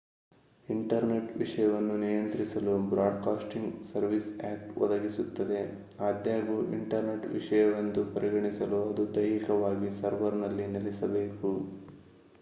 internet 0.67 1.27
ವಿಷಯವನ್ನು 1.35 1.95
ನಿಯಂತ್ರಿಸಲು 1.97 2.71
broadcasting 2.87 3.69
services 3.83 4.39
act 4.49 4.71
ಒದಗಿಸುತ್ತದೆ 4.77 5.59
ಆದಾಗ್ಯೂ 6.01 6.57
ಇಂಟರ್ನೆಟ್ 6.73 7.27
ವಿಷಯವೆಂದು 7.31 8.03
ಪರಿಗಣಿಸಲು 8.15 8.79
ಅದು 8.89 9.05
ದೈಹಿಕವಾಗಿ 9.15 9.91
ಸರ್ವರ್‌ನಲ್ಲಿ 10.01 10.65
ನೆಲೆಸಬೇಕು 10.75 11.51